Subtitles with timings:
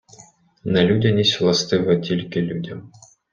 [0.63, 2.91] Нелюдяність властива тільки людям.